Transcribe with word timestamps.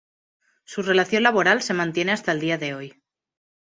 Su 0.63 0.81
relación 0.81 1.21
laboral 1.21 1.61
se 1.61 1.75
mantiene 1.75 2.11
hasta 2.11 2.31
el 2.31 2.39
día 2.39 2.57
de 2.57 2.73
hoy. 2.73 3.03